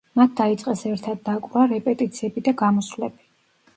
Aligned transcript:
მათ 0.19 0.31
დაიწყეს 0.37 0.81
ერთად 0.91 1.21
დაკვრა, 1.29 1.67
რეპეტიციები 1.75 2.45
და 2.49 2.55
გამოსვლები. 2.63 3.29